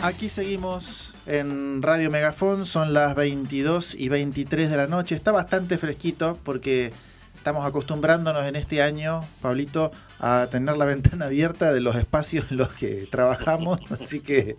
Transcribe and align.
Aquí 0.00 0.28
seguimos 0.28 1.16
en 1.26 1.82
Radio 1.82 2.08
Megafón, 2.08 2.66
son 2.66 2.94
las 2.94 3.16
22 3.16 3.96
y 3.96 4.08
23 4.08 4.70
de 4.70 4.76
la 4.76 4.86
noche. 4.86 5.16
Está 5.16 5.32
bastante 5.32 5.76
fresquito 5.76 6.38
porque 6.44 6.92
estamos 7.34 7.66
acostumbrándonos 7.66 8.46
en 8.46 8.54
este 8.54 8.80
año, 8.80 9.22
Pablito, 9.42 9.90
a 10.20 10.46
tener 10.52 10.76
la 10.76 10.84
ventana 10.86 11.26
abierta 11.26 11.72
de 11.72 11.80
los 11.80 11.96
espacios 11.96 12.52
en 12.52 12.58
los 12.58 12.68
que 12.68 13.08
trabajamos. 13.10 13.80
Así 14.00 14.20
que 14.20 14.54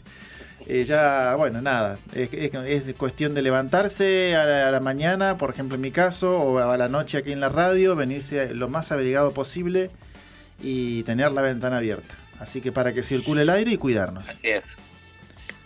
eh, 0.66 0.84
ya, 0.84 1.36
bueno, 1.36 1.62
nada, 1.62 2.00
es, 2.12 2.94
cuestión 2.94 3.32
de 3.34 3.42
levantarse 3.42 4.34
a 4.34 4.72
la, 4.72 4.80
mañana, 4.80 5.38
por 5.38 5.50
ejemplo 5.50 5.76
en 5.76 5.82
mi 5.82 5.92
caso, 5.92 6.36
o 6.40 6.58
a 6.58 6.76
la 6.76 6.88
noche 6.88 7.18
aquí 7.18 7.30
en 7.30 7.38
la 7.38 7.48
radio, 7.48 7.94
venirse 7.94 8.52
lo 8.54 8.68
más 8.68 8.90
abrigado 8.90 9.30
posible 9.30 9.92
y 10.60 11.04
tener 11.04 11.30
la 11.30 11.42
ventana 11.42 11.76
abierta. 11.76 12.23
Así 12.38 12.60
que 12.60 12.72
para 12.72 12.92
que 12.92 13.02
circule 13.02 13.42
el 13.42 13.50
aire 13.50 13.72
y 13.72 13.78
cuidarnos. 13.78 14.28
Así 14.28 14.48
es. 14.48 14.64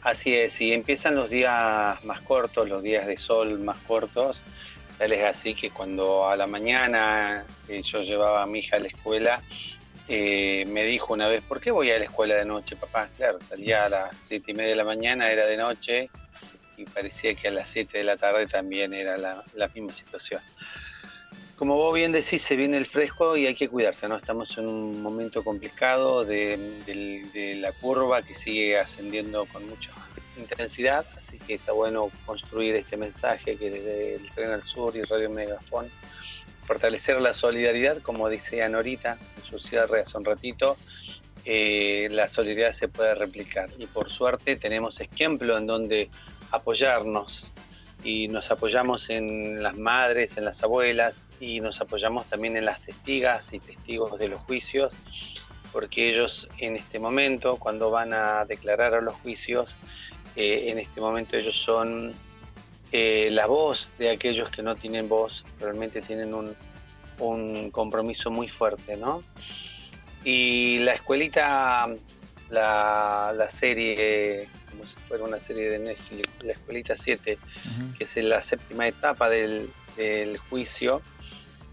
Así 0.03 0.35
es, 0.35 0.61
y 0.61 0.73
empiezan 0.73 1.17
los 1.17 1.29
días 1.29 2.03
más 2.05 2.21
cortos, 2.23 2.69
los 2.69 2.83
días 2.83 3.07
de 3.07 3.17
sol 3.17 3.59
más 3.59 3.79
cortos. 3.81 4.39
Tal 4.97 5.13
es 5.13 5.25
así 5.25 5.55
que 5.55 5.71
cuando 5.71 6.29
a 6.29 6.37
la 6.37 6.47
mañana 6.47 7.45
eh, 7.69 7.83
yo 7.83 8.03
llevaba 8.03 8.43
a 8.43 8.47
mi 8.47 8.61
hija 8.61 8.77
a 8.77 8.81
la 8.81 8.89
escuela, 8.89 9.43
eh, 10.09 10.65
me 10.69 10.85
dijo 10.85 11.13
una 11.13 11.29
vez, 11.29 11.43
¿por 11.43 11.61
qué 11.61 11.71
voy 11.71 11.91
a 11.91 11.99
la 11.99 12.05
escuela 12.05 12.37
de 12.37 12.45
noche, 12.45 12.77
papá? 12.77 13.09
Claro, 13.17 13.39
salía 13.47 13.85
a 13.85 13.89
las 13.89 14.17
siete 14.29 14.53
y 14.53 14.55
media 14.55 14.71
de 14.71 14.77
la 14.77 14.85
mañana, 14.85 15.31
era 15.31 15.47
de 15.47 15.57
noche, 15.57 16.11
y 16.77 16.85
parecía 16.85 17.35
que 17.35 17.49
a 17.49 17.51
las 17.51 17.69
siete 17.69 17.99
de 17.99 18.05
la 18.05 18.17
tarde 18.17 18.47
también 18.47 18.95
era 18.95 19.19
la 19.19 19.69
misma 19.75 19.93
situación 19.93 20.41
como 21.59 21.75
vos 21.75 21.93
bien 21.93 22.13
decís, 22.13 22.43
se 22.43 22.55
viene 22.55 22.77
el 22.77 22.87
fresco 22.87 23.37
y 23.37 23.47
hay 23.47 23.55
que 23.55 23.69
cuidarse, 23.69 24.07
¿no? 24.07 24.17
Estamos 24.17 24.57
en 24.59 24.69
un 24.69 25.03
momento 25.03 25.43
complicado 25.43 26.25
de, 26.25 27.57
la 27.57 27.73
curva 27.73 28.23
que 28.23 28.35
sigue 28.35 28.79
ascendiendo 28.79 29.45
con 29.47 29.69
mucha 29.69 29.91
intensidad, 30.37 31.05
así 31.17 31.37
que 31.39 31.55
está 31.55 31.73
bueno 31.73 32.11
construir 32.25 32.77
este 32.77 32.97
mensaje 32.97 33.57
que 33.57 33.71
desde 33.71 34.15
el 34.15 34.31
Tren 34.31 34.53
al 34.53 34.63
Sur 34.63 34.95
y 34.95 35.03
Radio 35.03 35.31
Megafón, 35.31 35.91
fortalecer 36.65 37.21
la 37.21 37.35
solidaridad, 37.35 38.03
como 38.03 38.29
dice 38.29 38.63
Anorita 38.63 39.19
en 39.37 39.43
su 39.43 39.59
cierre 39.59 40.03
hace 40.03 40.17
un 40.17 40.25
ratito, 40.25 40.77
eh, 41.45 42.07
la 42.13 42.29
solidaridad 42.29 42.73
se 42.73 42.87
puede 42.87 43.17
replicar 43.17 43.69
y 43.79 43.87
por 43.87 44.11
suerte 44.11 44.55
tenemos 44.55 45.01
ejemplo 45.01 45.59
en 45.59 45.67
donde 45.67 46.09
apoyarnos 46.53 47.51
y 48.05 48.29
nos 48.29 48.51
apoyamos 48.51 49.11
en 49.11 49.63
las 49.63 49.77
madres, 49.77 50.37
en 50.37 50.45
las 50.45 50.63
abuelas, 50.63 51.27
y 51.41 51.61
nos 51.61 51.81
apoyamos 51.81 52.27
también 52.27 52.57
en 52.57 52.65
las 52.65 52.81
testigas 52.83 53.45
y 53.53 53.59
testigos 53.59 54.19
de 54.19 54.29
los 54.29 54.41
juicios, 54.43 54.93
porque 55.73 56.11
ellos 56.11 56.49
en 56.59 56.77
este 56.77 56.99
momento, 56.99 57.57
cuando 57.57 57.91
van 57.91 58.13
a 58.13 58.45
declarar 58.45 58.95
a 58.95 59.01
los 59.01 59.15
juicios, 59.17 59.75
eh, 60.37 60.71
en 60.71 60.79
este 60.79 61.01
momento 61.01 61.37
ellos 61.37 61.57
son 61.57 62.15
eh, 62.93 63.29
la 63.31 63.47
voz 63.47 63.91
de 63.99 64.11
aquellos 64.11 64.51
que 64.51 64.63
no 64.63 64.77
tienen 64.77 65.09
voz, 65.09 65.45
realmente 65.61 66.01
tienen 66.01 66.33
un, 66.35 66.55
un 67.19 67.71
compromiso 67.71 68.31
muy 68.31 68.49
fuerte, 68.49 68.97
¿no? 68.97 69.23
Y 70.25 70.79
la 70.81 70.95
escuelita, 70.95 71.89
la, 72.51 73.33
la 73.37 73.51
serie, 73.51 74.49
como 74.71 74.85
si 74.85 74.95
fuera 75.09 75.25
una 75.25 75.41
serie 75.41 75.71
de 75.71 75.79
Netflix, 75.79 76.29
la 76.43 76.53
escuelita 76.53 76.95
7, 76.95 77.39
que 77.97 78.05
es 78.05 78.17
la 78.17 78.43
séptima 78.43 78.87
etapa 78.87 79.29
del, 79.29 79.71
del 79.97 80.39
juicio, 80.39 81.03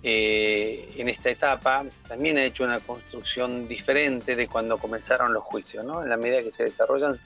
eh, 0.07 0.93
en 0.97 1.09
esta 1.09 1.31
etapa 1.31 1.83
también 2.07 2.37
ha 2.37 2.43
hecho 2.43 2.63
una 2.63 2.79
construcción 2.79 3.67
diferente 3.67 4.35
de 4.35 4.47
cuando 4.47 4.77
comenzaron 4.77 5.33
los 5.33 5.43
juicios, 5.43 5.83
¿no? 5.83 6.03
En 6.03 6.09
la 6.09 6.15
medida 6.15 6.41
que 6.41 6.51
se 6.51 6.63
desarrollan, 6.63 7.19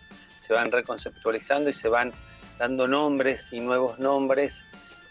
se 0.47 0.53
van 0.53 0.71
reconceptualizando 0.71 1.69
y 1.69 1.73
se 1.73 1.89
van 1.89 2.13
dando 2.57 2.87
nombres 2.87 3.47
y 3.51 3.59
nuevos 3.59 3.99
nombres, 3.99 4.63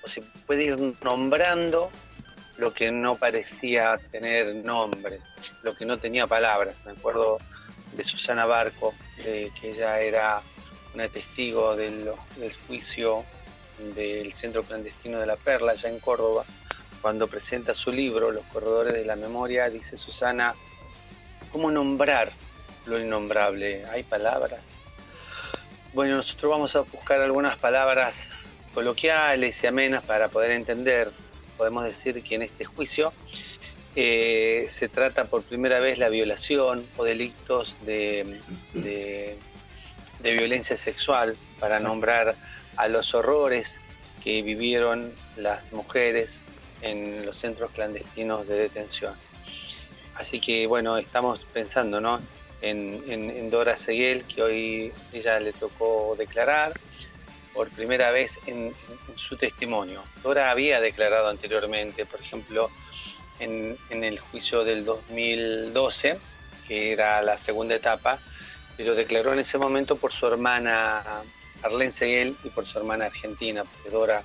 o 0.03 0.09
se 0.09 0.23
puede 0.47 0.65
ir 0.65 0.79
nombrando 1.03 1.91
lo 2.57 2.73
que 2.73 2.91
no 2.91 3.17
parecía 3.17 4.01
tener 4.11 4.55
nombre, 4.55 5.21
lo 5.63 5.77
que 5.77 5.85
no 5.85 5.99
tenía 5.99 6.27
palabras. 6.27 6.75
Me 6.87 6.93
acuerdo 6.93 7.37
de 7.93 8.03
Susana 8.03 8.47
Barco, 8.47 8.95
que 9.23 9.51
ella 9.63 10.01
era 10.01 10.43
una 10.95 11.09
testigo 11.09 11.77
del, 11.77 12.11
del 12.37 12.53
juicio 12.67 13.25
del 13.95 14.33
Centro 14.35 14.63
Clandestino 14.63 15.21
de 15.21 15.27
la 15.27 15.37
Perla, 15.37 15.73
allá 15.73 15.89
en 15.89 16.01
Córdoba, 16.01 16.45
cuando 17.01 17.29
presenta 17.29 17.75
su 17.75 17.93
libro, 17.93 18.33
Los 18.33 18.45
Corredores 18.47 18.95
de 18.95 19.05
la 19.05 19.17
Memoria, 19.17 19.71
dice 19.71 19.97
Susana, 19.97 20.55
¿cómo 21.53 21.71
nombrar 21.71 22.33
lo 22.87 22.99
innombrable? 22.99 23.85
¿Hay 23.87 24.03
palabras? 24.03 24.61
Bueno, 25.93 26.17
nosotros 26.17 26.51
vamos 26.51 26.77
a 26.77 26.81
buscar 26.81 27.21
algunas 27.21 27.57
palabras 27.57 28.31
coloquiales 28.75 29.63
y 29.63 29.67
amenas 29.67 30.05
para 30.05 30.29
poder 30.29 30.53
entender. 30.53 31.11
Podemos 31.57 31.85
decir 31.85 32.23
que 32.23 32.35
en 32.35 32.43
este 32.43 32.65
juicio 32.65 33.13
eh, 34.01 34.67
se 34.69 34.89
trata 34.89 35.25
por 35.25 35.43
primera 35.43 35.81
vez 35.81 35.99
la 35.99 36.09
violación 36.09 36.87
o 36.97 37.03
delitos 37.03 37.77
de, 37.85 38.41
de, 38.73 39.37
violencia 40.23 40.77
sexual 40.77 41.37
para 41.59 41.81
nombrar 41.81 42.37
a 42.77 42.87
los 42.87 43.13
horrores 43.13 43.81
que 44.23 44.43
vivieron 44.43 45.13
las 45.37 45.73
mujeres 45.73 46.45
en 46.81 47.27
los 47.27 47.39
centros 47.39 47.73
clandestinos 47.73 48.47
de 48.47 48.59
detención. 48.59 49.15
Así 50.15 50.39
que 50.41 50.69
bueno, 50.69 50.97
estamos 50.97 51.45
pensando 51.53 52.01
¿no? 52.01 52.21
en, 52.61 53.51
Dora 53.51 53.77
Seguel, 53.77 54.23
que 54.27 54.43
hoy 54.43 54.93
ella 55.13 55.41
le 55.41 55.53
tocó 55.53 56.15
declarar 56.17 56.73
por 57.53 57.69
primera 57.71 58.13
vez 58.13 58.39
en, 58.47 58.73
su 59.17 59.37
testimonio. 59.37 60.05
Dora 60.23 60.53
había 60.53 60.81
declarado 60.81 61.27
anteriormente, 61.27 62.07
por 62.07 62.21
ejemplo, 62.21 62.71
en, 63.41 63.79
el 63.91 64.19
juicio 64.19 64.65
del 64.65 64.85
2012, 64.85 66.19
que 66.67 66.93
era 66.93 67.23
la 67.23 67.39
segunda 67.39 67.75
etapa, 67.75 68.19
pero 68.77 68.95
declaró 68.95 69.33
en 69.33 69.41
ese 69.41 69.59
momento 69.59 69.97
por 69.97 70.13
su 70.13 70.27
hermana 70.27 71.03
Arlene 71.63 71.93
Seguel 71.93 72.37
y 72.45 72.51
por 72.51 72.67
su 72.67 72.79
hermana 72.79 73.07
argentina, 73.07 73.65
porque 73.65 73.91
Dora 73.91 74.23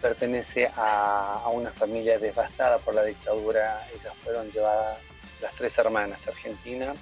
pertenece 0.00 0.70
a, 0.76 1.48
una 1.52 1.70
familia 1.70 2.18
devastada 2.18 2.78
por 2.78 2.94
la 2.94 3.04
dictadura. 3.04 3.86
Ellas 3.94 4.12
fueron 4.22 4.50
llevadas, 4.50 4.98
las 5.40 5.54
tres 5.54 5.76
hermanas, 5.78 6.26
Argentina, 6.26 6.94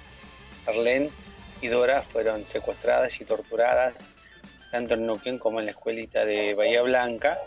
Arlene 0.65 1.09
y 1.61 1.67
Dora, 1.67 2.03
fueron 2.03 2.45
secuestradas 2.45 3.19
y 3.19 3.25
torturadas, 3.25 3.95
tanto 4.73 4.95
en 4.95 5.05
Neuquén 5.05 5.37
como 5.37 5.59
en 5.59 5.67
la 5.67 5.71
escuelita 5.73 6.25
de 6.25 6.55
Bahía 6.55 6.81
Blanca. 6.81 7.37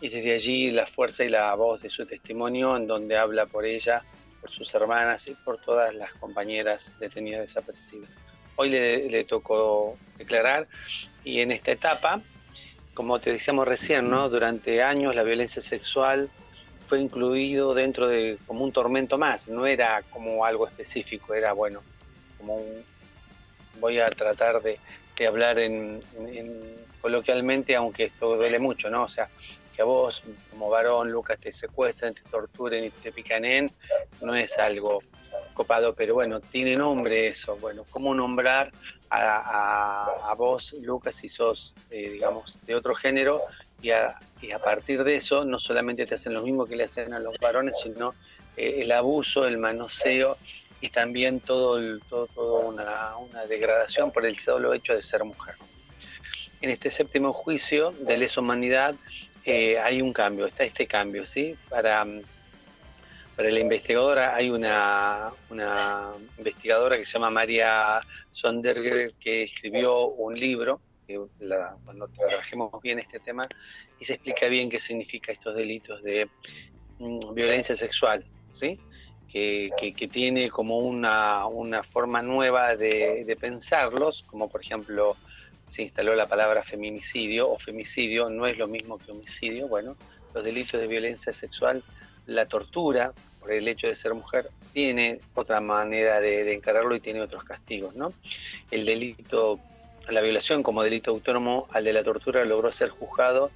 Y 0.00 0.10
desde 0.10 0.32
allí 0.32 0.70
la 0.70 0.86
fuerza 0.86 1.24
y 1.24 1.28
la 1.28 1.52
voz 1.56 1.82
de 1.82 1.88
su 1.88 2.06
testimonio, 2.06 2.76
en 2.76 2.86
donde 2.86 3.16
habla 3.16 3.46
por 3.46 3.64
ella, 3.64 4.00
por 4.40 4.52
sus 4.52 4.72
hermanas 4.76 5.26
y 5.26 5.34
por 5.34 5.58
todas 5.58 5.92
las 5.92 6.12
compañeras 6.12 6.88
detenidas 7.00 7.40
desaparecidas. 7.48 8.08
Hoy 8.54 8.70
le, 8.70 9.24
tocó 9.24 9.98
declarar 10.18 10.68
y 11.24 11.40
en 11.40 11.50
esta 11.50 11.72
etapa 11.72 12.20
como 12.94 13.18
te 13.20 13.32
decíamos 13.32 13.66
recién, 13.66 14.10
¿no? 14.10 14.28
Durante 14.28 14.82
años 14.82 15.14
la 15.14 15.22
violencia 15.22 15.62
sexual 15.62 16.30
fue 16.88 17.00
incluido 17.00 17.72
dentro 17.72 18.08
de 18.08 18.38
como 18.46 18.64
un 18.64 18.72
tormento 18.72 19.18
más, 19.18 19.46
no 19.46 19.66
era 19.66 20.02
como 20.10 20.44
algo 20.44 20.66
específico, 20.66 21.32
era 21.32 21.52
bueno, 21.52 21.80
como 22.38 22.56
un, 22.56 22.84
voy 23.78 24.00
a 24.00 24.10
tratar 24.10 24.60
de, 24.62 24.80
hablar 25.26 25.58
en, 25.58 26.02
coloquialmente, 27.00 27.76
aunque 27.76 28.04
esto 28.04 28.36
duele 28.36 28.58
mucho, 28.58 28.90
¿no? 28.90 29.04
O 29.04 29.08
sea, 29.08 29.28
que 29.74 29.82
a 29.82 29.84
vos 29.84 30.22
como 30.50 30.68
varón, 30.68 31.10
Lucas, 31.10 31.38
te 31.38 31.52
secuestren, 31.52 32.14
te 32.14 32.22
torturen 32.30 32.84
y 32.84 32.90
te 32.90 33.12
picanen, 33.12 33.70
no 34.20 34.34
es 34.34 34.58
algo 34.58 35.02
copado, 35.54 35.94
pero 35.94 36.14
bueno, 36.14 36.40
tiene 36.40 36.76
nombre 36.76 37.28
eso, 37.28 37.56
bueno, 37.56 37.84
¿cómo 37.90 38.14
nombrar 38.14 38.72
a, 39.10 40.34
vos, 40.36 40.74
Lucas, 40.82 41.16
si 41.16 41.28
sos, 41.28 41.74
eh, 41.90 42.10
digamos, 42.10 42.56
de 42.66 42.74
otro 42.74 42.94
género, 42.94 43.42
y 43.80 43.90
a, 43.90 44.58
partir 44.62 45.04
de 45.04 45.16
eso 45.16 45.44
no 45.44 45.58
solamente 45.58 46.06
te 46.06 46.16
hacen 46.16 46.34
lo 46.34 46.42
mismo 46.42 46.66
que 46.66 46.76
le 46.76 46.84
hacen 46.84 47.12
a 47.12 47.20
los 47.20 47.38
varones, 47.38 47.76
sino 47.82 48.14
eh, 48.56 48.80
el 48.82 48.92
abuso, 48.92 49.46
el 49.46 49.58
manoseo 49.58 50.36
y 50.80 50.90
también 50.90 51.40
todo, 51.40 51.98
todo, 52.08 52.60
una, 52.60 53.14
degradación 53.48 54.10
por 54.12 54.26
el 54.26 54.38
solo 54.38 54.74
hecho 54.74 54.94
de 54.94 55.02
ser 55.02 55.24
mujer. 55.24 55.54
En 56.60 56.70
este 56.70 56.90
séptimo 56.90 57.32
juicio 57.32 57.92
de 57.92 58.16
lesa 58.16 58.40
humanidad 58.40 58.94
eh, 59.44 59.78
hay 59.78 60.02
un 60.02 60.12
cambio, 60.12 60.46
está 60.46 60.64
este 60.64 60.86
cambio, 60.86 61.24
¿sí? 61.24 61.56
Para 61.68 62.04
para 63.38 63.52
la 63.52 63.60
investigadora 63.60 64.34
hay 64.34 64.50
una, 64.50 65.30
una 65.48 66.10
investigadora 66.38 66.96
que 66.96 67.06
se 67.06 67.12
llama 67.12 67.30
María 67.30 68.00
Sonderger 68.32 69.12
que 69.20 69.44
escribió 69.44 70.06
un 70.06 70.34
libro, 70.36 70.80
cuando 71.84 72.08
trabajemos 72.08 72.82
bien 72.82 72.98
este 72.98 73.20
tema, 73.20 73.48
y 74.00 74.06
se 74.06 74.14
explica 74.14 74.48
bien 74.48 74.68
qué 74.68 74.80
significa 74.80 75.30
estos 75.30 75.54
delitos 75.54 76.02
de 76.02 76.28
mm, 76.98 77.32
violencia 77.32 77.76
sexual, 77.76 78.24
¿sí? 78.50 78.76
Que, 79.30 79.70
que, 79.96 80.08
tiene 80.08 80.48
como 80.48 80.78
una, 80.78 81.46
una 81.46 81.82
forma 81.82 82.22
nueva 82.22 82.76
de, 82.76 83.24
de, 83.24 83.36
pensarlos, 83.36 84.24
como 84.26 84.48
por 84.48 84.62
ejemplo 84.62 85.16
se 85.66 85.82
instaló 85.82 86.14
la 86.14 86.26
palabra 86.26 86.62
feminicidio 86.62 87.50
o 87.50 87.58
femicidio, 87.58 88.30
no 88.30 88.46
es 88.46 88.56
lo 88.56 88.66
mismo 88.66 88.98
que 88.98 89.12
homicidio, 89.12 89.68
bueno, 89.68 89.96
los 90.34 90.42
delitos 90.42 90.80
de 90.80 90.86
violencia 90.86 91.32
sexual, 91.32 91.82
la 92.26 92.46
tortura 92.46 93.12
por 93.40 93.52
el 93.52 93.68
hecho 93.68 93.86
de 93.86 93.94
ser 93.94 94.14
mujer 94.14 94.48
tiene 94.72 95.20
otra 95.34 95.60
manera 95.60 96.20
de, 96.20 96.44
de 96.44 96.54
encararlo 96.54 96.96
y 96.96 97.00
tiene 97.00 97.20
otros 97.20 97.44
castigos, 97.44 97.94
¿no? 97.94 98.14
El 98.70 98.86
delito, 98.86 99.60
la 100.08 100.22
violación 100.22 100.62
como 100.62 100.82
delito 100.82 101.10
autónomo 101.10 101.68
al 101.70 101.84
de 101.84 101.92
la 101.92 102.02
tortura 102.02 102.44
logró 102.46 102.72
ser 102.72 102.88
juzgado 102.88 103.50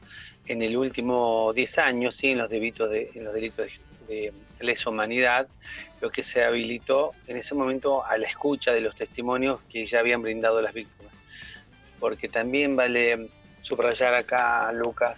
en 0.47 0.61
el 0.61 0.77
último 0.77 1.53
10 1.55 1.79
años, 1.79 2.17
¿sí? 2.17 2.29
en 2.29 2.39
los 2.39 2.51
delitos 2.51 2.91
de, 2.91 3.11
en 3.15 3.25
los 3.25 3.33
delitos 3.33 3.67
de 3.67 3.73
de 4.13 4.33
lesa 4.63 4.91
humanidad, 4.91 5.49
lo 6.01 6.11
que 6.11 6.23
se 6.23 6.45
habilitó 6.45 7.13
en 7.27 7.37
ese 7.37 7.55
momento 7.55 8.05
a 8.05 8.17
la 8.19 8.27
escucha 8.27 8.73
de 8.73 8.81
los 8.81 8.97
testimonios 8.97 9.61
que 9.71 9.87
ya 9.87 10.01
habían 10.01 10.23
brindado 10.23 10.61
las 10.61 10.75
víctimas. 10.75 11.13
Porque 12.01 12.29
también 12.29 12.75
vale 12.75 13.29
subrayar 13.63 14.15
acá, 14.15 14.73
Lucas, 14.73 15.17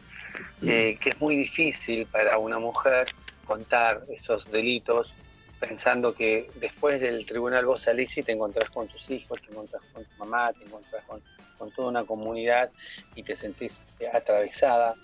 eh, 0.62 0.99
que 1.00 1.11
es 1.11 1.20
muy 1.20 1.37
difícil 1.37 2.06
para 2.06 2.38
una 2.38 2.58
mujer 2.58 3.08
contar 3.46 4.02
esos 4.08 4.50
delitos 4.50 5.14
pensando 5.61 6.14
que 6.14 6.50
después 6.56 7.00
del 7.00 7.25
tribunal 7.25 7.64
vos 7.64 7.82
salís 7.82 8.17
y 8.19 8.23
te 8.23 8.32
encontrás 8.32 8.69
con 8.70 8.87
tus 8.88 9.08
hijos, 9.11 9.40
te 9.40 9.50
encontrás 9.50 9.82
con 9.93 10.05
tu 10.05 10.11
mamá, 10.19 10.52
te 10.52 10.64
encontrás 10.64 11.02
con, 11.05 11.23
con 11.56 11.70
toda 11.70 11.88
una 11.88 12.05
comunidad 12.05 12.70
y 13.14 13.23
te 13.23 13.37
sentís 13.37 13.73
atravesada 14.12 14.94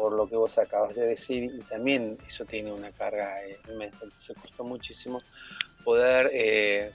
por 0.00 0.14
lo 0.14 0.26
que 0.26 0.36
vos 0.36 0.56
acabas 0.56 0.96
de 0.96 1.04
decir 1.04 1.44
y 1.44 1.58
también 1.68 2.16
eso 2.26 2.46
tiene 2.46 2.72
una 2.72 2.90
carga 2.90 3.44
eh, 3.44 3.58
inmensa. 3.68 3.98
Entonces 4.02 4.34
costó 4.40 4.64
muchísimo 4.64 5.20
poder, 5.84 6.30
eh, 6.32 6.90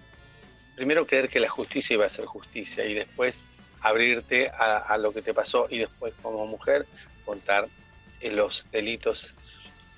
primero 0.75 1.05
creer 1.05 1.29
que 1.29 1.39
la 1.39 1.49
justicia 1.49 1.93
iba 1.93 2.07
a 2.07 2.09
ser 2.09 2.25
justicia 2.25 2.83
y 2.83 2.95
después 2.95 3.39
abrirte 3.81 4.49
a, 4.49 4.97
lo 4.97 5.13
que 5.13 5.21
te 5.21 5.35
pasó 5.35 5.67
y 5.69 5.77
después 5.77 6.15
como 6.23 6.47
mujer 6.47 6.87
contar 7.23 7.67
eh, 8.21 8.31
los 8.31 8.65
delitos 8.71 9.35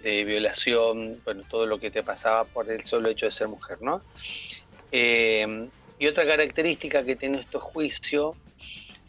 de 0.03 0.25
violación, 0.25 1.21
bueno, 1.23 1.43
todo 1.49 1.65
lo 1.65 1.79
que 1.79 1.89
te 1.89 2.03
pasaba 2.03 2.43
por 2.43 2.69
el 2.69 2.83
solo 2.83 3.07
hecho 3.07 3.27
de 3.27 3.31
ser 3.31 3.47
mujer, 3.47 3.77
¿no? 3.81 4.01
y 4.91 6.07
otra 6.07 6.25
característica 6.25 7.03
que 7.03 7.15
tiene 7.15 7.39
estos 7.39 7.63
juicios 7.63 8.35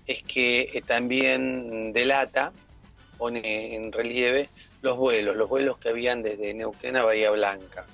es 0.06 0.22
que 0.22 0.82
también 0.86 1.92
delata 1.92 2.52
pone 3.18 3.74
en 3.74 3.92
relieve 3.92 4.48
los 4.80 4.96
vuelos, 4.96 5.36
los 5.36 5.48
vuelos 5.48 5.78
que 5.78 5.88
habían 5.88 6.22
desde 6.22 6.54
Neuquén 6.54 6.96
a 6.96 7.04
Bahía 7.04 7.30
Blanca. 7.30 7.84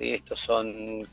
Estos 0.00 0.40
son 0.40 1.06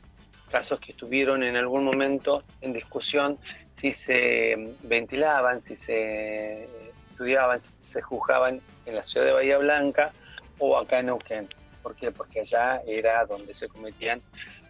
casos 0.50 0.80
que 0.80 0.92
estuvieron 0.92 1.44
en 1.44 1.56
algún 1.56 1.84
momento 1.84 2.42
en 2.60 2.72
discusión 2.72 3.38
si 3.76 3.92
se 3.92 4.74
ventilaban, 4.82 5.62
si 5.64 5.76
se 5.76 6.64
estudiaban, 7.10 7.62
si 7.62 7.72
se 7.82 8.02
juzgaban 8.02 8.60
en 8.86 8.94
la 8.94 9.02
ciudad 9.04 9.26
de 9.26 9.32
Bahía 9.32 9.58
Blanca 9.58 10.12
o 10.58 10.76
acá 10.76 10.98
en 11.00 11.06
Neuquén. 11.06 11.48
¿Por 11.82 11.94
qué? 11.94 12.10
Porque 12.10 12.40
allá 12.40 12.82
era 12.86 13.24
donde 13.24 13.54
se 13.54 13.68
cometían 13.68 14.20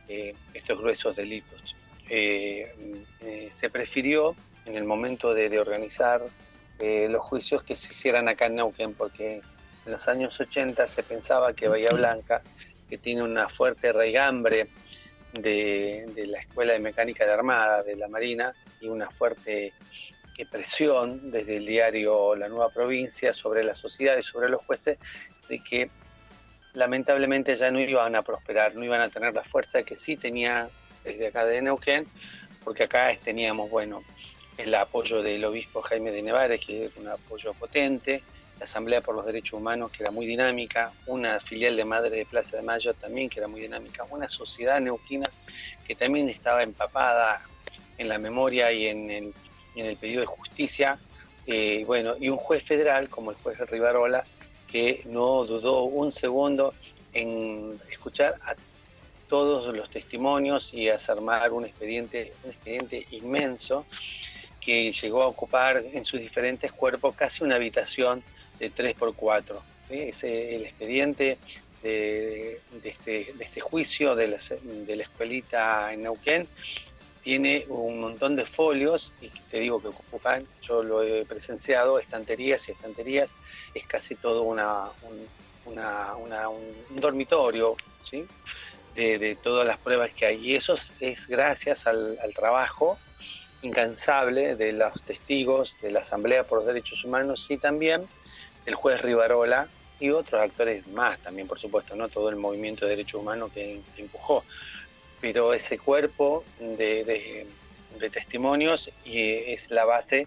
eh, 0.09 0.35
estos 0.55 0.79
gruesos 0.79 1.17
delitos. 1.17 1.75
Eh, 2.09 2.73
eh, 3.21 3.51
se 3.53 3.71
prefirió 3.71 4.35
en 4.67 4.77
el 4.77 4.85
momento 4.85 5.33
de, 5.33 5.49
de 5.49 5.59
organizar 5.59 6.23
eh, 6.81 7.09
los 7.11 7.23
juicios 7.23 7.63
que 7.63 7.75
se 7.77 7.93
hicieran 7.93 8.29
acá 8.29 8.47
en 8.47 8.57
Neuquén, 8.57 8.95
porque 8.95 9.43
en 9.85 9.93
los 9.93 10.09
años 10.09 10.39
80 10.41 10.87
se 10.87 11.03
pensaba 11.03 11.53
que 11.53 11.69
Bahía 11.69 11.91
Blanca, 11.91 12.41
que 12.89 12.97
tiene 12.97 13.23
una 13.23 13.49
fuerte 13.51 13.93
raigambre 13.93 14.69
de, 15.35 16.07
la 16.27 16.39
Escuela 16.39 16.73
de 16.73 16.79
Mecánica 16.79 17.27
de 17.27 17.33
Armada, 17.33 17.83
de 17.83 17.97
la 17.97 18.09
Marina, 18.09 18.55
y 18.81 18.89
una 18.89 19.11
fuerte 19.11 19.75
eh, 20.39 20.47
presión 20.51 21.31
desde 21.31 21.59
el 21.59 21.67
diario 21.67 22.35
La 22.35 22.49
Nueva 22.49 22.71
Provincia 22.71 23.35
sobre 23.35 23.63
la 23.63 23.75
sociedad 23.75 24.17
y 24.17 24.23
sobre 24.23 24.49
los 24.49 24.65
jueces, 24.65 24.99
de 25.49 25.63
que 25.63 25.91
lamentablemente 26.73 27.57
ya 27.57 27.71
no 27.71 27.79
iban 27.81 28.17
a 28.17 28.23
prosperar, 28.23 28.75
no 28.75 28.85
iban 28.85 29.03
a 29.03 29.11
tener 29.11 29.35
la 29.35 29.45
fuerza 29.45 29.83
que 29.83 29.97
sí 29.97 30.17
tenía 30.17 30.69
desde 31.05 31.27
acá 31.27 31.45
de 31.45 31.61
Neuquén, 31.61 32.07
porque 32.65 32.85
acá 32.85 33.15
teníamos, 33.23 33.69
bueno, 33.71 34.03
el 34.63 34.75
apoyo 34.75 35.23
del 35.23 35.45
obispo 35.45 35.83
Jaime 35.83 36.11
de 36.11 36.23
Nevares, 36.23 36.65
que 36.65 36.87
es 36.87 36.97
un 36.97 37.09
apoyo 37.09 37.55
potente, 37.55 38.23
la 38.59 38.65
Asamblea 38.65 39.01
por 39.01 39.15
los 39.15 39.25
Derechos 39.25 39.55
Humanos, 39.55 39.91
que 39.91 40.03
era 40.03 40.13
muy 40.13 40.27
dinámica, 40.27 40.93
una 41.07 41.41
filial 41.41 41.77
de 41.77 41.85
Madre 41.85 42.17
de 42.19 42.27
Plaza 42.27 42.59
de 42.59 42.63
Mayo 42.63 42.93
también, 42.95 43.31
que 43.31 43.39
era 43.39 43.49
muy 43.49 43.61
dinámica, 43.61 44.05
una 44.11 44.29
sociedad 44.29 44.81
neuquina 44.81 45.31
que 45.87 45.95
también 45.95 46.29
estaba 46.29 46.63
empapada 46.63 47.43
en 47.97 48.09
la 48.09 48.19
memoria 48.19 48.71
y 48.71 48.87
en 48.87 49.11
el, 49.11 49.35
en 49.75 49.87
el 49.87 49.97
pedido 49.97 50.21
de 50.21 50.27
justicia, 50.27 50.99
eh, 51.47 51.85
bueno, 51.87 52.15
y 52.21 52.29
un 52.29 52.37
juez 52.37 52.63
federal 52.63 53.09
como 53.09 53.31
el 53.31 53.37
juez 53.39 53.59
Rivarola, 53.59 54.25
que 54.71 55.03
no 55.07 55.45
dudó 55.45 55.85
un 55.85 56.13
segundo 56.13 56.75
en 57.13 57.81
escuchar 57.91 58.37
a 58.45 58.55
todos 59.29 59.75
los 59.75 59.89
testimonios 59.91 60.71
y 60.75 60.87
desarmar 60.87 61.53
un 61.53 61.65
expediente, 61.65 62.35
un 62.45 62.51
expediente 62.51 63.07
inmenso 63.11 63.87
que 64.61 64.93
llegó 64.93 65.23
a 65.23 65.27
ocupar 65.27 65.83
en 65.93 66.05
sus 66.05 66.21
diferentes 66.21 66.73
cuerpos 66.73 67.15
casi 67.17 67.43
una 67.43 67.57
habitación 67.57 68.23
de 68.59 68.71
3x4. 68.71 69.61
Es 69.89 70.23
el 70.23 70.67
expediente 70.67 71.39
de, 71.83 72.61
este, 72.85 73.33
de, 73.35 73.45
este, 73.45 73.61
juicio 73.61 74.15
de 74.15 74.29
la, 74.29 74.39
de 74.63 74.97
la 74.97 75.03
escuelita 75.03 75.93
en 75.93 76.03
Neuquén 76.03 76.47
tiene 77.23 77.67
un 77.69 78.01
montón 78.01 78.37
de 78.37 78.47
folios 78.47 79.13
y 79.21 79.29
te 79.51 79.61
digo 79.61 79.81
que 79.81 79.89
ocupan, 79.89 80.47
yo 80.63 80.83
lo 80.83 81.03
he 81.03 81.25
presenciado, 81.27 81.99
estanterías 81.99 82.67
y 82.69 82.73
estanterías, 82.73 83.31
es 83.75 83.87
casi 83.87 84.15
todo 84.15 84.43
una, 84.43 84.85
un, 85.03 85.29
un 85.67 87.01
dormitorio 87.01 87.77
¿sí? 88.05 88.25
de, 88.95 89.37
todas 89.43 89.67
las 89.67 89.79
pruebas 89.79 90.11
que 90.13 90.27
hay. 90.27 90.37
Y 90.37 90.57
eso 90.57 90.77
es 91.01 91.27
gracias 91.27 91.87
al 91.87 92.33
trabajo 92.35 92.99
incansable 93.63 94.57
de 94.57 94.73
los 94.73 95.01
testigos 95.03 95.77
de 95.83 95.91
la 95.91 96.01
Asamblea 96.01 96.45
por 96.45 96.59
los 96.59 96.67
Derechos 96.67 97.05
Humanos 97.05 97.47
y 97.51 97.59
también 97.59 98.07
el 98.67 98.75
juez 98.75 99.01
Rivarola 99.01 99.69
y 99.99 100.11
otros 100.11 100.41
actores 100.41 100.87
más 100.89 101.19
también, 101.19 101.47
por 101.47 101.61
supuesto, 101.61 101.95
no 101.95 102.09
todo 102.09 102.31
el 102.31 102.37
movimiento 102.37 102.87
de 102.87 102.93
derechos 102.93 103.21
humanos 103.21 103.53
que, 103.53 103.81
empujó, 103.99 104.45
pero 105.21 105.53
ese 105.53 105.79
cuerpo 105.79 106.45
de, 106.59 107.47
testimonios 108.11 108.91
y 109.05 109.33
es 109.53 109.71
la 109.71 109.85
base 109.85 110.27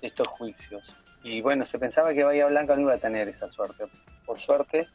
de 0.00 0.08
estos 0.08 0.26
juicios. 0.26 0.82
Y 1.22 1.40
bueno, 1.40 1.64
se 1.66 1.78
pensaba 1.78 2.12
que 2.12 2.24
Bahía 2.24 2.46
Blanca 2.46 2.74
no 2.74 2.82
iba 2.82 2.94
a 2.94 2.98
tener 2.98 3.28
esa 3.28 3.48
suerte. 3.48 3.84
Por 4.26 4.40
suerte, 4.40 4.88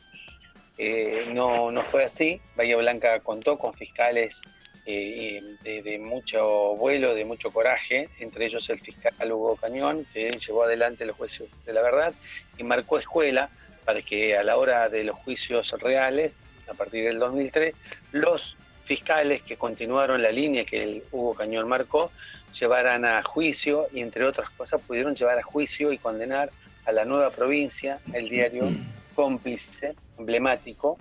eh, 0.77 1.29
no, 1.33 1.71
no 1.71 1.81
fue 1.83 2.03
así. 2.03 2.41
Bahía 2.57 2.75
Blanca 2.75 3.21
contó 3.21 3.57
con 3.57 3.73
fiscales 3.73 4.41
eh, 4.89 5.81
de, 5.83 5.99
mucho 5.99 6.77
vuelo, 6.77 7.13
de 7.13 7.25
mucho 7.25 7.51
coraje, 7.51 8.07
entre 8.19 8.45
ellos 8.45 8.69
el 8.69 8.79
fiscal 8.79 9.29
Hugo 9.29 9.57
Cañón, 9.57 10.05
que 10.13 10.31
llevó 10.31 10.63
adelante 10.63 11.05
los 11.05 11.17
juicios 11.17 11.49
de 11.65 11.73
la 11.73 11.81
verdad 11.81 12.13
y 12.57 12.63
marcó 12.63 12.97
escuela 12.97 13.49
para 13.83 14.01
que 14.01 14.37
a 14.37 14.43
la 14.43 14.55
hora 14.55 14.87
de 14.87 15.03
los 15.03 15.17
juicios 15.17 15.71
reales, 15.81 16.37
a 16.69 16.73
partir 16.73 17.03
del 17.03 17.19
2003, 17.19 17.75
los 18.13 18.55
fiscales 18.85 19.41
que 19.41 19.57
continuaron 19.57 20.21
la 20.21 20.31
línea 20.31 20.63
que 20.63 20.81
el 20.81 21.03
Hugo 21.11 21.33
Cañón 21.33 21.67
marcó, 21.67 22.09
llevaran 22.57 23.03
a 23.03 23.21
juicio 23.23 23.87
y 23.93 23.99
entre 23.99 24.23
otras 24.23 24.49
cosas 24.51 24.81
pudieron 24.81 25.15
llevar 25.15 25.37
a 25.37 25.43
juicio 25.43 25.91
y 25.91 25.97
condenar 25.97 26.49
a 26.85 26.93
la 26.93 27.03
nueva 27.03 27.29
provincia, 27.31 27.99
el 28.13 28.29
diario 28.29 28.69
cómplice, 29.15 29.95
emblemático, 30.17 30.97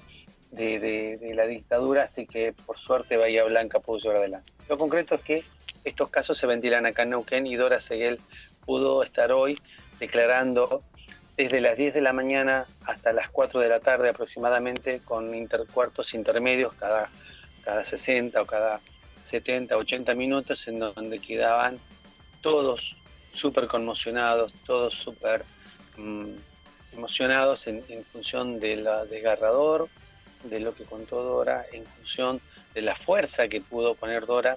de, 0.56 1.32
la 1.34 1.46
dictadura, 1.46 2.04
así 2.04 2.26
que 2.26 2.52
por 2.52 2.78
suerte 2.78 3.16
Bahía 3.16 3.44
Blanca 3.44 3.80
pudo 3.80 3.98
llevar 3.98 4.16
adelante. 4.18 4.52
Lo 4.68 4.78
concreto 4.78 5.14
es 5.14 5.22
que 5.22 5.44
estos 5.84 6.08
casos 6.08 6.38
se 6.38 6.46
ventilan 6.46 6.86
acá 6.86 7.02
en 7.02 7.10
Neuquén 7.10 7.46
y 7.46 7.56
Dora 7.56 7.78
Seguel 7.78 8.20
pudo 8.64 9.02
estar 9.02 9.30
hoy 9.32 9.58
declarando 10.00 10.82
desde 11.36 11.60
las 11.60 11.76
10 11.76 11.94
de 11.94 12.00
la 12.00 12.12
mañana 12.12 12.66
hasta 12.84 13.12
las 13.12 13.28
4 13.30 13.60
de 13.60 13.68
la 13.68 13.80
tarde 13.80 14.08
aproximadamente 14.08 15.00
con 15.04 15.34
intercuartos 15.34 16.14
intermedios 16.14 16.74
cada, 16.74 17.10
cada 17.62 17.84
60 17.84 18.40
o 18.40 18.46
cada 18.46 18.80
70, 19.22 19.76
80 19.76 20.14
minutos 20.14 20.66
en 20.68 20.78
donde 20.78 21.20
quedaban 21.20 21.78
todos 22.40 22.96
súper 23.34 23.66
conmocionados, 23.66 24.52
todos 24.64 24.94
súper 24.94 25.44
mm, 25.96 26.30
emocionados 26.94 27.66
en, 27.66 27.84
en, 27.88 28.04
función 28.04 28.58
de 28.58 28.76
la 28.76 29.04
desgarrador 29.04 29.88
de 30.44 30.60
lo 30.60 30.74
que 30.74 30.84
contó 30.84 31.22
Dora 31.22 31.66
en 31.72 31.84
función 31.84 32.40
de 32.74 32.82
la 32.82 32.94
fuerza 32.96 33.48
que 33.48 33.60
pudo 33.60 33.94
poner 33.94 34.26
Dora. 34.26 34.56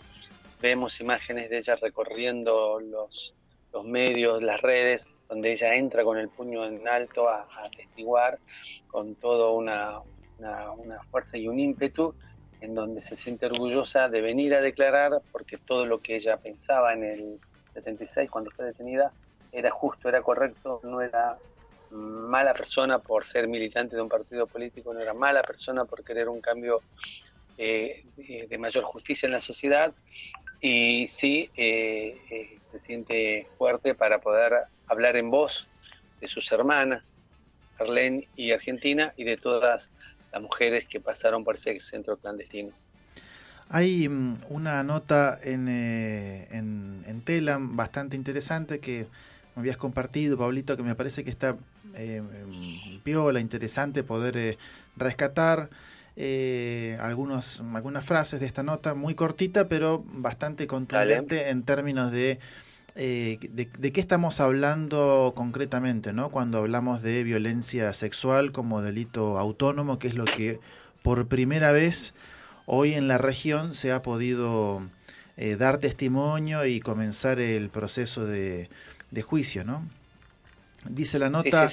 Vemos 0.62 1.00
imágenes 1.00 1.50
de 1.50 1.60
ella 1.60 1.76
recorriendo 1.76 2.80
los, 2.80 3.34
los 3.72 3.86
medios, 3.86 4.42
las 4.44 4.62
redes, 4.62 5.08
donde 5.28 5.52
ella 5.52 5.76
entra 5.76 6.04
con 6.04 6.18
el 6.18 6.30
puño 6.30 6.66
en 6.66 6.88
alto 6.88 7.30
a, 7.30 7.46
atestiguar 7.64 8.40
con 8.88 9.16
toda 9.16 9.52
una, 9.52 10.00
una, 10.40 11.04
fuerza 11.12 11.38
y 11.38 11.48
un 11.48 11.60
ímpetu 11.60 12.14
en 12.62 12.76
donde 12.76 13.02
se 13.04 13.16
siente 13.16 13.46
orgullosa 13.46 14.10
de 14.10 14.22
venir 14.22 14.54
a 14.56 14.62
declarar 14.62 15.22
porque 15.32 15.58
todo 15.58 15.86
lo 15.86 16.00
que 16.00 16.16
ella 16.16 16.38
pensaba 16.38 16.94
en 16.94 17.04
el 17.04 17.40
76 17.74 18.30
cuando 18.30 18.52
fue 18.52 18.66
detenida 18.66 19.12
era 19.52 19.72
justo, 19.72 20.10
era 20.10 20.22
correcto, 20.22 20.82
no 20.84 21.02
era 21.02 21.38
mala 21.92 22.54
persona 22.54 23.00
por 23.00 23.26
ser 23.26 23.48
militante 23.48 23.96
de 23.96 24.02
un 24.02 24.10
partido 24.10 24.48
político, 24.48 24.94
no 24.94 25.00
era 25.00 25.14
mala 25.14 25.42
persona 25.42 25.86
por 25.86 26.04
querer 26.04 26.30
un 26.30 26.42
cambio 26.42 26.82
eh, 27.58 28.06
de 28.50 28.58
mayor 28.58 28.84
justicia 28.86 29.28
en 29.28 29.34
la 29.34 29.42
sociedad 29.42 29.94
y 30.62 31.08
sí 31.08 31.50
eh, 31.58 32.18
eh, 32.30 32.58
se 32.72 32.80
siente 32.80 33.48
fuerte 33.58 33.96
para 33.96 34.20
poder 34.20 34.54
hablar 34.88 35.18
en 35.18 35.30
voz 35.30 35.68
de 36.22 36.28
sus 36.28 36.52
hermanas, 36.52 37.14
Arlene 37.78 38.28
y 38.36 38.52
Argentina, 38.52 39.14
y 39.18 39.24
de 39.24 39.38
todas 39.38 39.90
las 40.32 40.42
mujeres 40.42 40.86
que 40.86 41.00
pasaron 41.00 41.44
por 41.44 41.56
ese 41.56 41.80
centro 41.80 42.18
clandestino. 42.18 42.72
Hay 43.70 44.08
mm, 44.08 44.38
una 44.50 44.84
nota 44.84 45.40
en, 45.42 45.68
en, 45.68 47.04
en 47.06 47.22
Telam 47.22 47.76
bastante 47.76 48.16
interesante 48.16 48.80
que 48.80 49.08
me 49.60 49.64
habías 49.64 49.78
compartido, 49.78 50.38
Pablito, 50.38 50.78
que 50.78 50.84
me 50.84 50.96
parece 50.96 51.26
que 51.26 51.30
está 51.30 51.58
eh, 51.94 52.22
piola, 53.04 53.42
interesante 53.42 54.04
poder 54.04 54.38
eh, 54.38 54.58
rescatar 54.96 55.70
eh, 56.16 56.98
algunos, 57.02 57.62
algunas 57.74 58.06
frases 58.06 58.40
de 58.40 58.46
esta 58.46 58.64
nota, 58.64 58.94
muy 58.94 59.16
cortita, 59.16 59.68
pero 59.68 60.04
bastante 60.06 60.66
contundente 60.66 61.50
en 61.50 61.64
términos 61.64 62.12
de, 62.12 62.40
eh, 62.96 63.38
de, 63.52 63.70
de, 63.78 63.92
qué 63.92 64.00
estamos 64.00 64.40
hablando 64.40 65.34
concretamente, 65.36 66.14
¿no? 66.14 66.30
Cuando 66.30 66.60
hablamos 66.60 67.02
de 67.02 67.24
violencia 67.24 67.92
sexual 67.92 68.54
como 68.54 68.82
delito 68.82 69.38
autónomo, 69.38 70.00
que 70.00 70.08
es 70.08 70.16
lo 70.16 70.26
que 70.26 70.60
por 71.04 71.28
primera 71.28 71.74
vez 71.74 72.14
hoy 72.66 72.94
en 72.94 73.10
la 73.10 73.18
región 73.18 73.74
se 73.74 73.92
ha 73.92 74.02
podido 74.02 74.84
dar 75.58 75.78
testimonio 75.78 76.66
y 76.66 76.82
comenzar 76.82 77.40
el 77.40 77.70
proceso 77.70 78.26
de, 78.26 78.70
de 79.12 79.22
juicio, 79.22 79.64
¿no? 79.64 79.88
Dice 80.88 81.20
la 81.20 81.30
nota, 81.30 81.70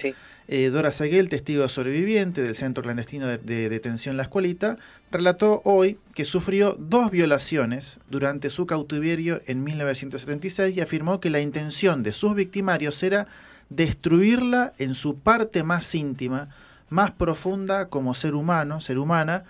eh, 0.49 0.71
Dora 0.71 0.91
Seguel, 0.91 1.29
testigo 1.29 1.69
sobreviviente 1.69 2.43
del 2.43 2.57
centro 2.57 2.83
clandestino 2.83 3.27
de, 3.27 3.69
detención 3.69 4.17
La 4.17 4.25
Escuelita, 4.25 4.79
relató 5.13 5.63
hoy 5.65 5.99
que 6.15 6.25
sufrió 6.25 6.77
dos 6.79 7.13
violaciones 7.13 8.01
durante 8.11 8.51
su 8.51 8.67
cautiverio 8.67 9.41
en 9.47 9.63
1976 9.63 10.77
y 10.77 10.81
afirmó 10.81 11.21
que 11.21 11.31
la 11.31 11.41
intención 11.41 12.03
de 12.03 12.13
sus 12.13 12.35
victimarios 12.35 13.01
era 13.05 13.29
destruirla 13.69 14.73
en 14.79 14.95
su 14.95 15.19
parte 15.19 15.63
más 15.63 15.95
íntima, 15.95 16.49
más 16.89 17.13
profunda 17.13 17.89
como 17.89 18.15
ser 18.15 18.35
humano, 18.35 18.81
ser 18.81 18.99
humana, 18.99 19.45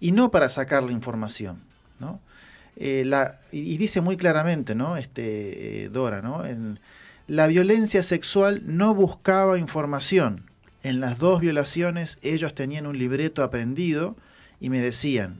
y 0.00 0.12
no 0.12 0.30
para 0.30 0.48
sacar 0.48 0.82
la 0.82 0.92
información. 0.92 1.60
¿no? 2.00 2.18
Eh, 2.76 3.04
la, 3.06 3.38
y, 3.50 3.76
dice 3.76 4.00
muy 4.00 4.16
claramente, 4.16 4.74
¿no? 4.74 4.96
Este, 4.96 5.84
eh, 5.84 5.88
Dora, 5.90 6.22
¿no? 6.22 6.44
En, 6.44 6.80
la 7.26 7.46
violencia 7.46 8.02
sexual 8.02 8.62
no 8.64 8.94
buscaba 8.94 9.58
información. 9.58 10.44
En 10.82 11.00
las 11.00 11.18
dos 11.18 11.40
violaciones 11.40 12.18
ellos 12.22 12.54
tenían 12.54 12.86
un 12.86 12.98
libreto 12.98 13.42
aprendido 13.44 14.14
y 14.60 14.68
me 14.70 14.80
decían, 14.80 15.36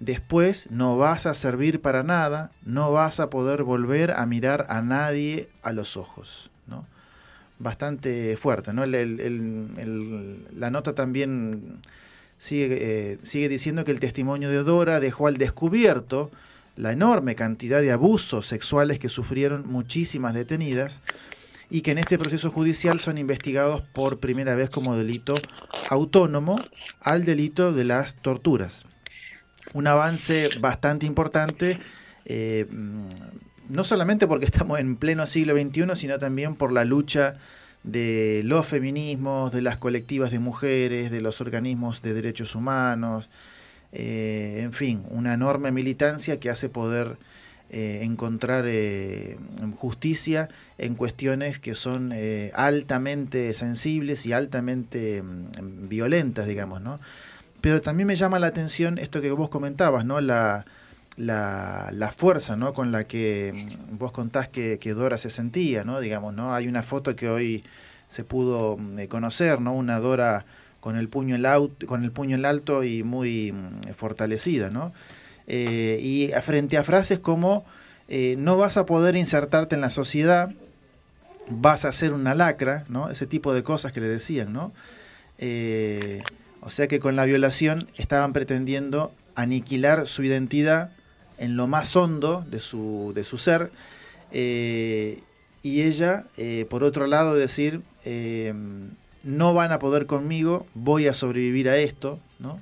después 0.00 0.70
no 0.70 0.96
vas 0.96 1.26
a 1.26 1.34
servir 1.34 1.80
para 1.80 2.02
nada, 2.02 2.50
no 2.64 2.92
vas 2.92 3.20
a 3.20 3.28
poder 3.28 3.62
volver 3.62 4.12
a 4.12 4.24
mirar 4.26 4.66
a 4.70 4.80
nadie 4.80 5.48
a 5.62 5.72
los 5.72 5.96
ojos. 5.96 6.50
¿no? 6.66 6.86
Bastante 7.58 8.36
fuerte. 8.38 8.72
¿no? 8.72 8.86
la 8.86 10.70
nota 10.70 10.94
también 10.94 11.80
sigue, 12.38 12.78
eh, 12.80 13.18
sigue 13.22 13.48
diciendo 13.48 13.84
que 13.84 13.92
el 13.92 14.00
testimonio 14.00 14.48
de 14.48 14.62
Dora 14.62 14.98
dejó 14.98 15.26
al 15.26 15.36
descubierto 15.36 16.30
la 16.82 16.90
enorme 16.90 17.36
cantidad 17.36 17.80
de 17.80 17.92
abusos 17.92 18.48
sexuales 18.48 18.98
que 18.98 19.08
sufrieron 19.08 19.70
muchísimas 19.70 20.34
detenidas 20.34 21.00
y 21.70 21.82
que 21.82 21.92
en 21.92 21.98
este 21.98 22.18
proceso 22.18 22.50
judicial 22.50 22.98
son 22.98 23.18
investigados 23.18 23.82
por 23.92 24.18
primera 24.18 24.56
vez 24.56 24.68
como 24.68 24.96
delito 24.96 25.34
autónomo 25.88 26.60
al 27.00 27.24
delito 27.24 27.72
de 27.72 27.84
las 27.84 28.16
torturas. 28.16 28.84
Un 29.72 29.86
avance 29.86 30.50
bastante 30.58 31.06
importante, 31.06 31.78
eh, 32.24 32.66
no 33.68 33.84
solamente 33.84 34.26
porque 34.26 34.46
estamos 34.46 34.80
en 34.80 34.96
pleno 34.96 35.28
siglo 35.28 35.54
XXI, 35.54 35.94
sino 35.94 36.18
también 36.18 36.56
por 36.56 36.72
la 36.72 36.84
lucha 36.84 37.36
de 37.84 38.42
los 38.44 38.66
feminismos, 38.66 39.52
de 39.52 39.62
las 39.62 39.76
colectivas 39.76 40.32
de 40.32 40.40
mujeres, 40.40 41.12
de 41.12 41.20
los 41.20 41.40
organismos 41.40 42.02
de 42.02 42.12
derechos 42.12 42.56
humanos, 42.56 43.30
eh, 43.92 44.60
en 44.62 44.72
fin, 44.72 45.04
una 45.10 45.34
enorme 45.34 45.70
militancia 45.70 46.40
que 46.40 46.50
hace 46.50 46.68
poder 46.68 47.18
eh, 47.70 48.00
encontrar 48.02 48.64
eh, 48.66 49.38
justicia 49.76 50.48
en 50.78 50.94
cuestiones 50.94 51.58
que 51.58 51.74
son 51.74 52.12
altamente 52.54 53.52
sensibles 53.54 54.26
y 54.26 54.32
altamente 54.32 55.22
mm, 55.22 55.88
violentas, 55.88 56.46
digamos, 56.46 56.80
¿no? 56.80 57.00
Pero 57.60 57.80
también 57.80 58.08
me 58.08 58.16
llama 58.16 58.38
la 58.38 58.48
atención 58.48 58.98
esto 58.98 59.20
que 59.20 59.30
vos 59.30 59.48
comentabas, 59.48 60.04
¿no? 60.04 60.20
La, 60.20 60.64
la, 61.16 61.90
la 61.92 62.10
fuerza, 62.12 62.56
¿no? 62.56 62.72
Con 62.74 62.92
la 62.92 63.04
que 63.04 63.52
mm, 63.54 63.98
vos 63.98 64.12
contás 64.12 64.48
que, 64.48 64.78
que 64.78 64.94
Dora 64.94 65.18
se 65.18 65.30
sentía, 65.30 65.84
¿no? 65.84 66.00
Digamos, 66.00 66.34
¿no? 66.34 66.54
Hay 66.54 66.68
una 66.68 66.82
foto 66.82 67.14
que 67.16 67.28
hoy 67.28 67.64
se 68.08 68.24
pudo 68.24 68.76
mm, 68.76 69.04
conocer, 69.06 69.60
¿no? 69.60 69.74
Una 69.74 69.98
Dora 70.00 70.44
con 70.82 70.96
el 70.96 71.08
puño 71.08 71.36
en, 71.36 71.46
alto, 71.46 71.86
con 71.86 72.02
el 72.02 72.10
puño 72.10 72.34
en 72.34 72.44
alto 72.44 72.82
y 72.82 73.04
muy 73.04 73.52
mm, 73.52 73.94
fortalecida, 73.94 74.68
¿no? 74.68 74.92
Eh, 75.46 76.00
y 76.02 76.30
frente 76.42 76.76
a 76.76 76.82
frases 76.82 77.20
como 77.20 77.64
eh, 78.08 78.34
no 78.36 78.56
vas 78.56 78.76
a 78.76 78.84
poder 78.84 79.14
insertarte 79.14 79.76
en 79.76 79.80
la 79.80 79.90
sociedad, 79.90 80.52
vas 81.48 81.84
a 81.84 81.92
ser 81.92 82.12
una 82.12 82.34
lacra, 82.34 82.84
¿no? 82.88 83.10
Ese 83.10 83.28
tipo 83.28 83.54
de 83.54 83.62
cosas 83.62 83.92
que 83.92 84.00
le 84.00 84.08
decían, 84.08 84.52
¿no? 84.52 84.72
Eh, 85.38 86.20
o 86.60 86.70
sea 86.70 86.88
que 86.88 86.98
con 86.98 87.14
la 87.14 87.26
violación 87.26 87.86
estaban 87.96 88.32
pretendiendo 88.32 89.14
aniquilar 89.36 90.08
su 90.08 90.24
identidad 90.24 90.90
en 91.38 91.56
lo 91.56 91.68
más 91.68 91.94
hondo 91.94 92.44
de 92.50 92.58
su, 92.58 93.12
de 93.14 93.22
su 93.22 93.38
ser. 93.38 93.70
y 94.32 95.82
ella, 95.82 96.24
por 96.68 96.82
otro 96.82 97.06
lado, 97.06 97.36
decir, 97.36 97.82
no 99.24 99.54
van 99.54 99.72
a 99.72 99.78
poder 99.78 100.06
conmigo, 100.06 100.66
voy 100.74 101.06
a 101.06 101.14
sobrevivir 101.14 101.68
a 101.68 101.76
esto, 101.76 102.18
¿no? 102.38 102.60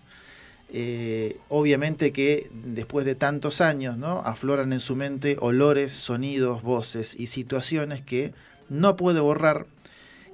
Eh, 0.73 1.39
obviamente 1.49 2.13
que 2.13 2.49
después 2.53 3.05
de 3.05 3.17
tantos 3.17 3.61
años, 3.61 3.97
¿no? 3.97 4.21
Afloran 4.21 4.73
en 4.73 4.81
su 4.81 4.95
mente 4.95 5.37
olores, 5.41 5.93
sonidos, 5.93 6.63
voces 6.63 7.19
y 7.19 7.27
situaciones 7.27 8.03
que 8.03 8.33
no 8.69 8.97
puede 8.97 9.21
borrar 9.21 9.67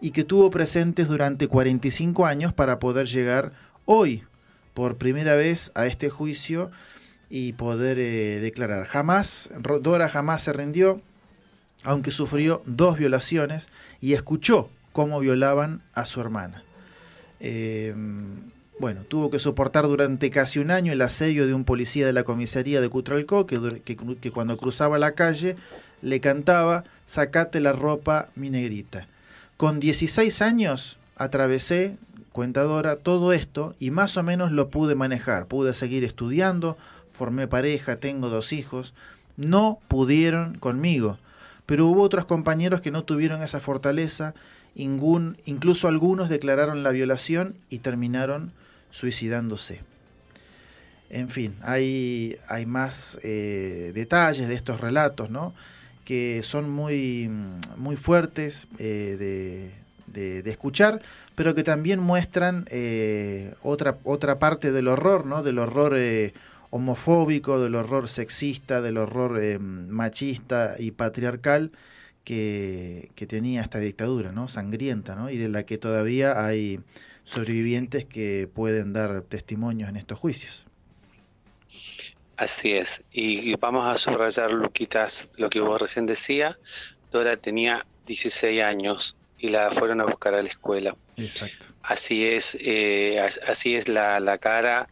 y 0.03 0.11
que 0.11 0.25
tuvo 0.25 0.51
presentes 0.51 1.09
durante 1.09 1.49
45 1.49 2.27
años 2.27 2.53
para 2.53 2.79
poder 2.79 3.07
llegar 3.07 3.53
hoy 3.87 4.25
por 4.75 4.97
primera 4.99 5.37
vez 5.37 5.73
a 5.75 5.87
este 5.87 6.11
juicio 6.11 6.71
y 7.31 7.55
poder 7.55 7.99
eh, 7.99 8.41
declarar. 8.41 8.85
Jamás, 8.87 9.51
Dora 9.81 10.11
jamás 10.11 10.43
se 10.43 10.53
rindió, 10.53 11.01
aunque 11.83 12.11
sufrió 12.11 12.63
dos 12.67 12.99
violaciones 12.99 13.71
y 14.03 14.13
escuchó 14.13 14.69
cómo 14.97 15.21
violaban 15.21 15.83
a 15.93 16.07
su 16.07 16.23
hermana. 16.23 16.63
Em, 17.39 18.51
bueno, 18.79 19.03
tuvo 19.03 19.29
que 19.29 19.39
soportar 19.39 19.87
durante 19.87 20.31
casi 20.31 20.59
un 20.59 20.71
año 20.71 20.91
el 20.91 21.03
asedio 21.03 21.47
de 21.47 21.53
un 21.53 21.65
policía 21.65 22.07
de 22.07 22.15
la 22.15 22.25
comisaría 22.25 22.81
de 22.81 22.89
Cutralcó 22.89 23.45
que, 23.45 24.31
cuando 24.33 24.57
cruzaba 24.57 24.99
la 24.99 25.13
calle 25.13 25.57
le 26.01 26.21
cantaba 26.23 26.85
Sacate 27.05 27.61
la 27.61 27.75
ropa, 27.75 28.29
mi 28.37 28.49
negrita. 28.49 29.07
Con 29.59 29.81
16 29.81 30.41
años 30.41 30.99
atravesé, 31.17 31.99
cuentadora, 32.33 32.97
todo 32.97 33.35
esto 33.35 33.75
y 33.79 33.91
más 33.91 34.17
o 34.17 34.23
menos 34.23 34.51
lo 34.51 34.71
pude 34.71 34.95
manejar. 34.95 35.45
Pude 35.45 35.75
seguir 35.75 36.05
estudiando, 36.05 36.79
formé 37.11 37.47
pareja, 37.47 37.97
tengo 37.97 38.31
dos 38.31 38.51
hijos. 38.55 38.95
No 39.37 39.79
pudieron 39.89 40.57
conmigo, 40.57 41.19
pero 41.67 41.87
hubo 41.87 42.01
otros 42.01 42.25
compañeros 42.25 42.81
que 42.81 42.91
no 42.91 43.05
tuvieron 43.05 43.43
esa 43.43 43.61
fortaleza 43.61 44.35
incluso 44.77 45.89
algunos 45.89 46.29
declararon 46.29 46.83
la 46.83 46.91
violación 46.91 47.55
y 47.71 47.79
terminaron 47.79 48.53
suicidándose. 48.91 49.81
En 51.09 51.29
fin, 51.29 51.55
hay, 51.63 52.37
más 52.67 53.19
eh, 53.23 53.93
detalles 53.95 54.49
de 54.49 54.55
estos 54.55 54.81
relatos, 54.81 55.31
¿no? 55.31 55.55
que 56.05 56.41
son 56.43 56.71
muy, 56.71 57.31
fuertes 57.97 58.67
eh, 58.79 59.73
de, 60.07 60.43
de, 60.43 60.51
escuchar, 60.51 61.01
pero 61.35 61.55
que 61.55 61.65
también 61.65 62.01
muestran 62.01 62.67
eh, 62.71 63.55
otra, 63.63 63.99
otra 64.05 64.39
parte 64.39 64.73
del 64.73 64.89
horror, 64.89 65.27
¿no? 65.27 65.43
del 65.43 65.59
horror 65.59 65.97
homofóbico, 66.71 67.61
del 67.61 67.77
horror 67.77 68.09
sexista, 68.09 68.81
del 68.81 68.99
horror 68.99 69.61
machista 69.61 70.75
y 70.79 70.91
patriarcal 70.91 71.71
que, 72.27 73.27
tenía 73.29 73.63
esta 73.63 73.79
dictadura, 73.79 74.33
¿no? 74.33 74.49
Sangrienta, 74.49 75.15
¿no? 75.15 75.31
Y 75.31 75.39
de 75.39 75.49
la 75.49 75.65
que 75.65 75.79
todavía 75.79 76.45
hay 76.45 76.81
sobrevivientes 77.25 78.05
que 78.05 78.49
pueden 78.53 78.93
dar 78.93 79.23
testimonios 79.23 79.89
en 79.89 79.97
estos 79.97 80.19
juicios. 80.19 80.67
Así 82.37 82.73
es. 82.73 83.03
Y 83.13 83.55
vamos 83.57 83.89
a 83.89 83.97
subrayar, 83.97 84.51
Luquitas, 84.51 85.29
lo 85.37 85.49
que 85.49 85.61
vos 85.61 85.81
recién 85.81 86.05
decía. 86.05 86.59
Dora 87.13 87.37
tenía 87.37 87.87
16 88.07 88.61
años 88.61 89.17
y 89.39 89.49
la 89.49 89.71
fueron 89.71 90.01
a 90.01 90.05
buscar 90.05 90.35
a 90.35 90.43
la 90.43 90.49
escuela. 90.49 90.97
Exacto. 91.17 91.67
Así 91.83 92.27
es, 92.27 92.57
eh, 92.61 93.21
así 93.47 93.77
es 93.77 93.87
la, 93.87 94.19
la 94.19 94.39
cara 94.39 94.89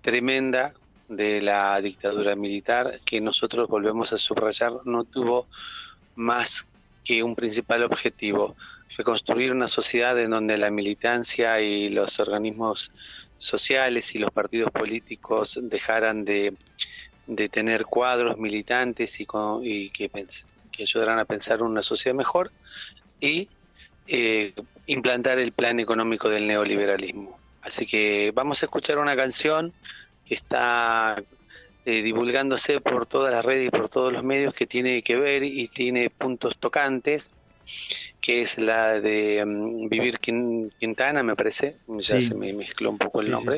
tremenda 0.00 0.72
de 1.08 1.42
la 1.42 1.78
dictadura 1.82 2.34
militar 2.34 3.00
que 3.04 3.20
nosotros 3.20 3.68
volvemos 3.68 4.14
a 4.14 4.16
subrayar 4.16 4.72
no 4.86 5.04
tuvo 5.04 5.46
más 6.16 6.66
que 7.04 7.22
un 7.22 7.34
principal 7.34 7.82
objetivo, 7.84 8.56
reconstruir 8.96 9.52
una 9.52 9.68
sociedad 9.68 10.18
en 10.18 10.30
donde 10.30 10.56
la 10.58 10.70
militancia 10.70 11.60
y 11.60 11.88
los 11.88 12.18
organismos 12.18 12.90
sociales 13.38 14.14
y 14.14 14.18
los 14.18 14.30
partidos 14.30 14.70
políticos 14.70 15.58
dejaran 15.60 16.24
de, 16.24 16.54
de 17.26 17.48
tener 17.48 17.84
cuadros 17.84 18.38
militantes 18.38 19.20
y, 19.20 19.26
y 19.62 19.90
que, 19.90 20.08
que 20.08 20.82
ayudaran 20.82 21.18
a 21.18 21.24
pensar 21.24 21.62
una 21.62 21.82
sociedad 21.82 22.16
mejor 22.16 22.50
y 23.20 23.48
eh, 24.06 24.54
implantar 24.86 25.38
el 25.38 25.52
plan 25.52 25.80
económico 25.80 26.28
del 26.28 26.46
neoliberalismo. 26.46 27.38
Así 27.62 27.86
que 27.86 28.32
vamos 28.34 28.62
a 28.62 28.66
escuchar 28.66 28.98
una 28.98 29.16
canción 29.16 29.72
que 30.26 30.34
está 30.34 31.22
eh, 31.86 32.02
divulgándose 32.02 32.80
por 32.80 33.06
todas 33.06 33.32
las 33.32 33.44
redes 33.44 33.68
y 33.68 33.70
por 33.70 33.88
todos 33.88 34.12
los 34.12 34.24
medios 34.24 34.54
que 34.54 34.66
tiene 34.66 35.02
que 35.02 35.16
ver 35.16 35.42
y 35.42 35.68
tiene 35.68 36.10
puntos 36.10 36.56
tocantes, 36.58 37.30
que 38.20 38.42
es 38.42 38.58
la 38.58 39.00
de 39.00 39.44
mm, 39.44 39.88
Vivir 39.88 40.18
Quintana, 40.18 41.22
me 41.22 41.36
parece, 41.36 41.76
ya 41.98 42.20
se 42.22 42.34
me 42.34 42.52
mezcló 42.52 42.90
un 42.90 42.98
poco 42.98 43.20
el 43.20 43.30
nombre, 43.30 43.56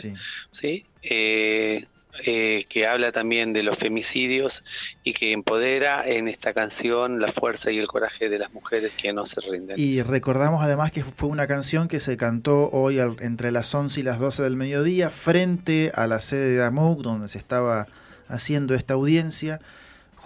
sí, 0.51 0.85
eh, 1.03 1.87
eh, 2.25 2.65
que 2.69 2.87
habla 2.87 3.13
también 3.13 3.53
de 3.53 3.63
los 3.63 3.79
femicidios 3.79 4.65
y 5.05 5.13
que 5.13 5.33
empodera 5.33 6.03
en 6.07 6.29
esta 6.29 6.55
canción 6.55 7.21
la 7.21 7.31
fuerza 7.31 7.71
y 7.71 7.79
el 7.79 7.87
coraje 7.87 8.29
de 8.29 8.39
las 8.39 8.53
mujeres 8.53 8.93
que 8.95 9.13
no 9.13 9.27
se 9.27 9.41
rinden. 9.41 9.79
Y 9.79 10.03
recordamos 10.03 10.65
además 10.65 10.93
que 10.93 11.05
fue 11.05 11.29
una 11.29 11.47
canción 11.47 11.89
que 11.89 12.01
se 12.01 12.17
cantó 12.17 12.71
hoy 12.71 12.99
entre 13.21 13.53
las 13.53 13.73
11 13.75 14.01
y 14.01 14.03
las 14.03 14.19
12 14.19 14.43
del 14.43 14.57
mediodía 14.57 15.11
frente 15.11 15.93
a 15.95 16.07
la 16.07 16.19
sede 16.19 16.57
de 16.57 16.65
AMUC, 16.65 17.03
donde 17.03 17.29
se 17.29 17.39
estaba 17.39 17.87
haciendo 18.29 18.75
esta 18.75 18.95
audiencia 18.95 19.61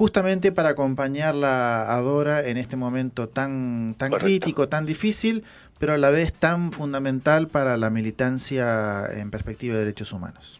justamente 0.01 0.51
para 0.51 0.71
acompañarla 0.71 1.95
a 1.95 2.01
Dora 2.01 2.47
en 2.47 2.57
este 2.57 2.75
momento 2.75 3.29
tan, 3.29 3.95
tan 3.99 4.11
crítico, 4.13 4.67
tan 4.67 4.87
difícil, 4.87 5.45
pero 5.79 5.93
a 5.93 5.99
la 5.99 6.09
vez 6.09 6.33
tan 6.33 6.73
fundamental 6.73 7.49
para 7.49 7.77
la 7.77 7.91
militancia 7.91 9.05
en 9.13 9.31
perspectiva 9.31 9.75
de 9.75 9.81
derechos 9.81 10.15
humanos. 10.15 10.60